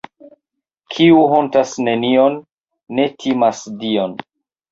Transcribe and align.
Kiu 0.93 1.19
hontas 1.33 1.73
nenion, 1.89 2.39
ne 3.01 3.07
timas 3.25 3.61
Dion. 3.85 4.19